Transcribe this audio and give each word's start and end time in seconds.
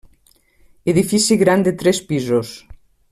Edifici 0.93 1.37
gran 1.43 1.67
de 1.67 1.75
tres 1.83 2.01
pisos. 2.09 2.59